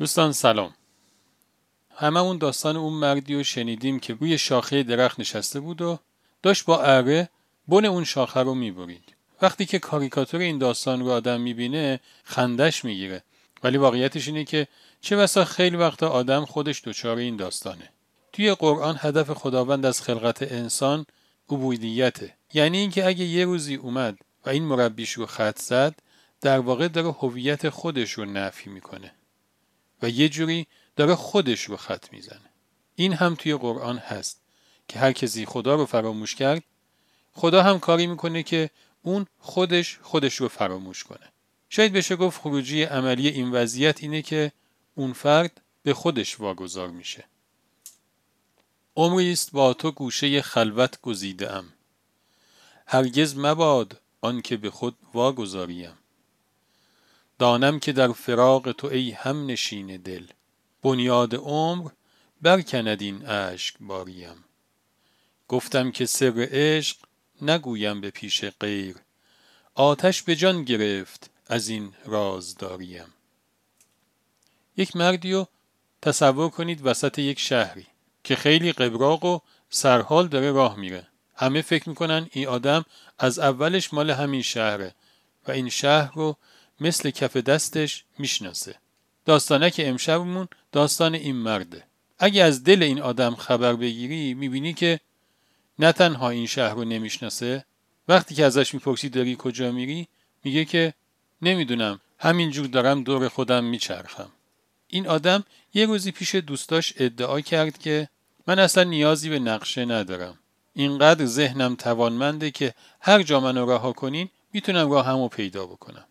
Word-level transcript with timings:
دوستان 0.00 0.32
سلام. 0.32 0.74
همه 1.96 2.20
اون 2.20 2.38
داستان 2.38 2.76
اون 2.76 2.92
مردی 2.92 3.34
رو 3.34 3.42
شنیدیم 3.42 4.00
که 4.00 4.14
روی 4.14 4.38
شاخه 4.38 4.82
درخت 4.82 5.20
نشسته 5.20 5.60
بود 5.60 5.82
و 5.82 5.98
داشت 6.42 6.64
با 6.64 6.82
اره 6.82 7.28
بن 7.68 7.84
اون 7.84 8.04
شاخه 8.04 8.40
رو 8.40 8.54
می‌برید. 8.54 9.16
وقتی 9.42 9.66
که 9.66 9.78
کاریکاتور 9.78 10.40
این 10.40 10.58
داستان 10.58 11.00
رو 11.00 11.10
آدم 11.10 11.40
می‌بینه 11.40 12.00
خندش 12.24 12.84
می‌گیره. 12.84 13.22
ولی 13.64 13.78
واقعیتش 13.78 14.28
اینه 14.28 14.44
که 14.44 14.68
چه 15.00 15.16
بسا 15.16 15.44
خیلی 15.44 15.76
وقت 15.76 16.02
آدم 16.02 16.44
خودش 16.44 16.82
دچار 16.84 17.16
این 17.16 17.36
داستانه. 17.36 17.88
توی 18.32 18.54
قرآن 18.54 18.96
هدف 18.98 19.30
خداوند 19.30 19.86
از 19.86 20.02
خلقت 20.02 20.42
انسان 20.42 21.06
عبودیته. 21.50 22.34
یعنی 22.54 22.78
اینکه 22.78 23.06
اگه 23.06 23.24
یه 23.24 23.44
روزی 23.44 23.74
اومد 23.74 24.18
و 24.46 24.50
این 24.50 24.64
مربیش 24.64 25.12
رو 25.12 25.26
خط 25.26 25.58
زد 25.58 25.94
در 26.40 26.58
واقع 26.58 26.88
داره 26.88 27.12
هویت 27.12 27.68
خودش 27.68 28.12
رو 28.12 28.24
نفی 28.24 28.70
می‌کنه. 28.70 29.12
و 30.02 30.08
یه 30.08 30.28
جوری 30.28 30.66
داره 30.96 31.14
خودش 31.14 31.64
رو 31.64 31.76
خط 31.76 32.12
می‌زنه. 32.12 32.50
این 32.94 33.12
هم 33.12 33.34
توی 33.34 33.54
قرآن 33.54 33.98
هست 33.98 34.40
که 34.88 34.98
هر 34.98 35.12
کسی 35.12 35.46
خدا 35.46 35.74
رو 35.74 35.86
فراموش 35.86 36.34
کرد 36.34 36.62
خدا 37.32 37.62
هم 37.62 37.78
کاری 37.78 38.06
می‌کنه 38.06 38.42
که 38.42 38.70
اون 39.02 39.26
خودش 39.38 39.98
خودش 40.02 40.34
رو 40.36 40.48
فراموش 40.48 41.04
کنه. 41.04 41.32
شاید 41.68 41.92
بشه 41.92 42.16
گفت 42.16 42.40
خروجی 42.40 42.82
عملی 42.82 43.28
این 43.28 43.50
وضعیت 43.50 44.02
اینه 44.02 44.22
که 44.22 44.52
اون 44.94 45.12
فرد 45.12 45.60
به 45.82 45.94
خودش 45.94 46.40
واگذار 46.40 46.88
میشه. 46.88 47.24
عمری 48.96 49.32
است 49.32 49.52
با 49.52 49.74
تو 49.74 49.90
گوشه 49.90 50.42
خلوت 50.42 51.00
گزیده 51.00 51.52
ام 51.52 51.72
هرگز 52.86 53.36
مباد 53.36 54.00
آنکه 54.20 54.56
به 54.56 54.70
خود 54.70 54.96
واگذاریم. 55.14 55.92
دانم 57.40 57.80
که 57.80 57.92
در 57.92 58.12
فراق 58.12 58.72
تو 58.72 58.86
ای 58.86 59.10
هم 59.10 59.46
نشین 59.46 59.96
دل. 59.96 60.26
بنیاد 60.82 61.34
عمر 61.34 61.90
برکند 62.42 63.02
این 63.02 63.26
اشک 63.26 63.74
باریم. 63.80 64.44
گفتم 65.48 65.90
که 65.90 66.06
سر 66.06 66.48
عشق 66.50 66.96
نگویم 67.42 68.00
به 68.00 68.10
پیش 68.10 68.44
غیر. 68.44 68.96
آتش 69.74 70.22
به 70.22 70.36
جان 70.36 70.64
گرفت 70.64 71.30
از 71.46 71.68
این 71.68 71.92
رازداریم 72.04 73.14
یک 74.76 74.96
مردی 74.96 75.32
رو 75.32 75.48
تصور 76.02 76.48
کنید 76.48 76.86
وسط 76.86 77.18
یک 77.18 77.38
شهری 77.38 77.86
که 78.24 78.36
خیلی 78.36 78.72
قبراق 78.72 79.24
و 79.24 79.38
سرحال 79.70 80.28
داره 80.28 80.52
راه 80.52 80.76
میره. 80.76 81.06
همه 81.36 81.62
فکر 81.62 81.88
می‌کنن 81.88 82.28
این 82.32 82.48
آدم 82.48 82.84
از 83.18 83.38
اولش 83.38 83.94
مال 83.94 84.10
همین 84.10 84.42
شهره 84.42 84.94
و 85.48 85.50
این 85.50 85.68
شهر 85.68 86.12
رو 86.14 86.36
مثل 86.80 87.10
کف 87.10 87.36
دستش 87.36 88.04
می‌شناسه. 88.18 88.74
داستانه 89.24 89.70
که 89.70 89.88
امشبمون 89.88 90.48
داستان 90.72 91.14
این 91.14 91.36
مرده. 91.36 91.84
اگه 92.18 92.42
از 92.42 92.64
دل 92.64 92.82
این 92.82 93.00
آدم 93.00 93.34
خبر 93.34 93.72
بگیری 93.72 94.34
می‌بینی 94.34 94.74
که 94.74 95.00
نه 95.78 95.92
تنها 95.92 96.30
این 96.30 96.46
شهر 96.46 96.74
رو 96.74 96.84
نمی‌شناسه 96.84 97.64
وقتی 98.08 98.34
که 98.34 98.44
ازش 98.44 98.74
می‌پرسی 98.74 99.08
داری 99.08 99.36
کجا 99.38 99.72
میری 99.72 100.08
میگه 100.44 100.64
که 100.64 100.94
نمی‌دونم 101.42 102.00
همینجور 102.18 102.66
دارم 102.66 103.02
دور 103.02 103.28
خودم 103.28 103.64
میچرخم. 103.64 104.30
این 104.88 105.08
آدم 105.08 105.44
یه 105.74 105.86
روزی 105.86 106.10
پیش 106.10 106.34
دوستاش 106.34 106.92
ادعا 106.96 107.40
کرد 107.40 107.78
که 107.78 108.08
من 108.46 108.58
اصلا 108.58 108.84
نیازی 108.84 109.28
به 109.28 109.38
نقشه 109.38 109.84
ندارم. 109.84 110.38
اینقدر 110.74 111.26
ذهنم 111.26 111.74
توانمنده 111.74 112.50
که 112.50 112.74
هر 113.00 113.22
جا 113.22 113.40
منو 113.40 113.70
رها 113.70 113.92
کنین 113.92 114.28
می‌تونم 114.52 114.90
راهمو 114.90 115.28
پیدا 115.28 115.66
بکنم. 115.66 116.04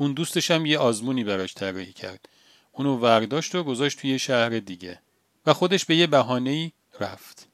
اون 0.00 0.12
دوستش 0.12 0.50
هم 0.50 0.66
یه 0.66 0.78
آزمونی 0.78 1.24
براش 1.24 1.54
طراحی 1.54 1.92
کرد. 1.92 2.28
اونو 2.72 2.96
ورداشت 2.96 3.54
و 3.54 3.62
گذاشت 3.62 4.00
توی 4.00 4.18
شهر 4.18 4.48
دیگه. 4.48 4.98
و 5.46 5.52
خودش 5.52 5.84
به 5.84 5.96
یه 5.96 6.06
بهانه‌ای 6.06 6.72
رفت. 7.00 7.48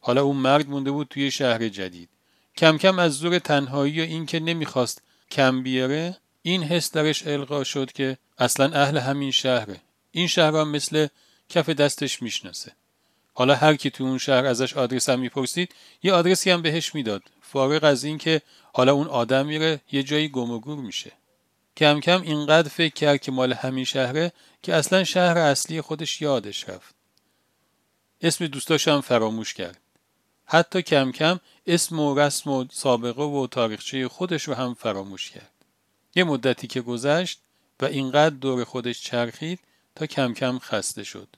حالا 0.00 0.22
اون 0.22 0.36
مرد 0.36 0.68
مونده 0.68 0.90
بود 0.90 1.06
توی 1.10 1.30
شهر 1.30 1.68
جدید. 1.68 2.08
کم 2.56 2.78
کم 2.78 2.98
از 2.98 3.12
زور 3.12 3.38
تنهایی 3.38 4.00
و 4.00 4.04
اینکه 4.04 4.40
نمی‌خواست 4.40 5.02
کم 5.30 5.62
بیاره 5.62 6.16
این 6.42 6.62
حس 6.62 6.90
درش 6.90 7.26
القا 7.26 7.64
شد 7.64 7.92
که 7.92 8.18
اصلا 8.38 8.72
اهل 8.72 8.96
همین 8.98 9.30
شهره. 9.30 9.80
این 10.12 10.26
شهر 10.26 10.56
هم 10.56 10.68
مثل 10.68 11.06
کف 11.48 11.70
دستش 11.70 12.22
می‌شناسه. 12.22 12.72
حالا 13.34 13.54
هر 13.54 13.74
کی 13.76 13.90
تو 13.90 14.04
اون 14.04 14.18
شهر 14.18 14.46
ازش 14.46 14.76
آدرس 14.76 15.08
هم 15.08 15.20
می‌پرسید 15.20 15.74
یه 16.02 16.12
آدرسی 16.12 16.50
هم 16.50 16.62
بهش 16.62 16.94
می‌داد. 16.94 17.22
فارغ 17.42 17.84
از 17.84 18.04
اینکه 18.04 18.42
حالا 18.72 18.92
اون 18.92 19.06
آدم 19.06 19.46
میره 19.46 19.80
یه 19.92 20.02
جایی 20.02 20.28
گم 20.28 20.50
و 20.50 20.60
گور 20.60 20.78
میشه. 20.78 21.12
کم 21.76 22.00
کم 22.00 22.22
اینقدر 22.22 22.68
فکر 22.68 22.94
کرد 22.94 23.20
که 23.20 23.32
مال 23.32 23.52
همین 23.52 23.84
شهره 23.84 24.32
که 24.62 24.74
اصلا 24.74 25.04
شهر 25.04 25.38
اصلی 25.38 25.80
خودش 25.80 26.22
یادش 26.22 26.68
رفت. 26.68 26.94
اسم 28.20 28.46
دوستاش 28.46 28.88
هم 28.88 29.00
فراموش 29.00 29.54
کرد. 29.54 29.80
حتی 30.44 30.82
کم 30.82 31.12
کم 31.12 31.40
اسم 31.66 32.00
و 32.00 32.18
رسم 32.18 32.50
و 32.50 32.64
سابقه 32.72 33.22
و 33.22 33.46
تاریخچه 33.46 34.08
خودش 34.08 34.42
رو 34.42 34.54
هم 34.54 34.74
فراموش 34.74 35.30
کرد. 35.30 35.50
یه 36.14 36.24
مدتی 36.24 36.66
که 36.66 36.80
گذشت 36.80 37.40
و 37.80 37.84
اینقدر 37.84 38.34
دور 38.34 38.64
خودش 38.64 39.02
چرخید 39.02 39.60
تا 39.94 40.06
کم 40.06 40.34
کم 40.34 40.58
خسته 40.58 41.04
شد. 41.04 41.28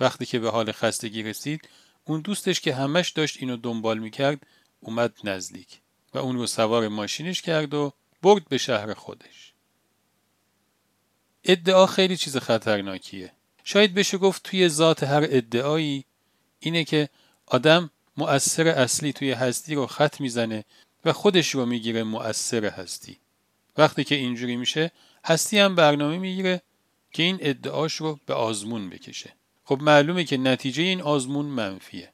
وقتی 0.00 0.26
که 0.26 0.38
به 0.38 0.50
حال 0.50 0.72
خستگی 0.72 1.22
رسید 1.22 1.68
اون 2.04 2.20
دوستش 2.20 2.60
که 2.60 2.74
همش 2.74 3.10
داشت 3.10 3.36
اینو 3.40 3.56
دنبال 3.56 3.98
می‌کرد 3.98 4.46
اومد 4.80 5.14
نزدیک 5.24 5.80
و 6.14 6.18
اون 6.18 6.36
رو 6.36 6.46
سوار 6.46 6.88
ماشینش 6.88 7.42
کرد 7.42 7.74
و 7.74 7.92
برد 8.22 8.48
به 8.48 8.58
شهر 8.58 8.94
خودش. 8.94 9.52
ادعا 11.48 11.86
خیلی 11.86 12.16
چیز 12.16 12.36
خطرناکیه. 12.36 13.32
شاید 13.64 13.94
بشه 13.94 14.18
گفت 14.18 14.42
توی 14.42 14.68
ذات 14.68 15.02
هر 15.02 15.26
ادعایی 15.30 16.04
اینه 16.60 16.84
که 16.84 17.08
آدم 17.46 17.90
مؤثر 18.16 18.68
اصلی 18.68 19.12
توی 19.12 19.32
هستی 19.32 19.74
رو 19.74 19.86
خط 19.86 20.20
می‌زنه 20.20 20.64
و 21.04 21.12
خودش 21.12 21.50
رو 21.50 21.66
می‌گیره 21.66 22.02
مؤثر 22.02 22.64
هستی. 22.64 23.18
وقتی 23.76 24.04
که 24.04 24.14
اینجوری 24.14 24.56
میشه 24.56 24.90
هستی 25.24 25.58
هم 25.58 25.74
برنامه 25.74 26.18
می‌گیره 26.18 26.62
که 27.12 27.22
این 27.22 27.38
ادعاش 27.40 27.94
رو 27.94 28.20
به 28.26 28.34
آزمون 28.34 28.90
بکشه. 28.90 29.32
خب 29.64 29.78
معلومه 29.82 30.24
که 30.24 30.36
نتیجه 30.36 30.82
این 30.82 31.02
آزمون 31.02 31.46
منفیه. 31.46 32.12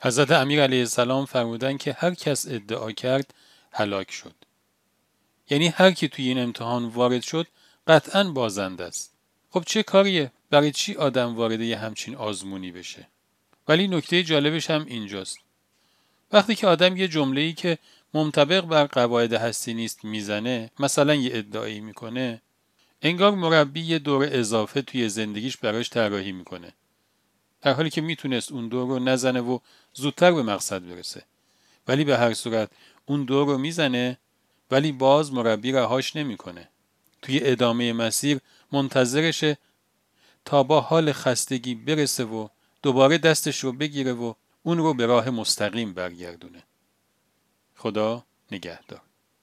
حضرت 0.00 0.30
امیر 0.30 0.62
علیه 0.62 0.80
السلام 0.80 1.26
فرمودن 1.26 1.76
که 1.76 1.96
هر 1.98 2.14
کس 2.14 2.46
ادعا 2.46 2.92
کرد 2.92 3.34
هلاک 3.72 4.10
شد. 4.10 4.34
یعنی 5.50 5.68
هر 5.68 5.90
کی 5.90 6.08
توی 6.08 6.28
این 6.28 6.38
امتحان 6.38 6.86
وارد 6.86 7.22
شد 7.22 7.46
قطعا 7.88 8.24
بازنده 8.24 8.84
است. 8.84 9.14
خب 9.50 9.62
چه 9.66 9.82
کاریه؟ 9.82 10.32
برای 10.50 10.72
چی 10.72 10.94
آدم 10.94 11.36
وارد 11.36 11.60
یه 11.60 11.78
همچین 11.78 12.16
آزمونی 12.16 12.72
بشه؟ 12.72 13.08
ولی 13.68 13.88
نکته 13.88 14.22
جالبش 14.22 14.70
هم 14.70 14.84
اینجاست. 14.88 15.38
وقتی 16.32 16.54
که 16.54 16.66
آدم 16.66 16.96
یه 16.96 17.08
جمله 17.08 17.40
ای 17.40 17.52
که 17.52 17.78
منطبق 18.14 18.60
بر 18.60 18.86
قواعد 18.86 19.32
هستی 19.32 19.74
نیست 19.74 20.04
می‌زنه 20.04 20.70
مثلا 20.78 21.14
یه 21.14 21.30
ادعایی 21.34 21.80
می‌کنه 21.80 22.42
انگار 23.02 23.30
مربی 23.30 23.80
یه 23.80 23.98
دور 23.98 24.28
اضافه 24.32 24.82
توی 24.82 25.08
زندگیش 25.08 25.56
براش 25.56 25.90
طراحی 25.90 26.32
می‌کنه. 26.32 26.72
در 27.62 27.72
حالی 27.72 27.90
که 27.90 28.00
می‌تونست 28.00 28.52
اون 28.52 28.68
دور 28.68 28.88
رو 28.88 28.98
نزنه 28.98 29.40
و 29.40 29.58
زودتر 29.92 30.32
به 30.32 30.42
مقصد 30.42 30.88
برسه. 30.88 31.22
ولی 31.88 32.04
به 32.04 32.18
هر 32.18 32.34
صورت 32.34 32.70
اون 33.06 33.24
دور 33.24 33.46
رو 33.46 33.58
می‌زنه 33.58 34.18
ولی 34.70 34.92
باز 34.92 35.32
مربی 35.32 35.72
رهاش 35.72 36.16
نمی‌کنه. 36.16 36.68
توی 37.22 37.40
ادامه 37.42 37.92
مسیر 37.92 38.40
منتظرشه 38.72 39.58
تا 40.44 40.62
با 40.62 40.80
حال 40.80 41.12
خستگی 41.12 41.74
برسه 41.74 42.24
و 42.24 42.48
دوباره 42.82 43.18
دستش 43.18 43.64
رو 43.64 43.72
بگیره 43.72 44.12
و 44.12 44.34
اون 44.62 44.78
رو 44.78 44.94
به 44.94 45.06
راه 45.06 45.30
مستقیم 45.30 45.94
برگردونه. 45.94 46.62
خدا 47.76 48.24
نگهدار. 48.50 49.00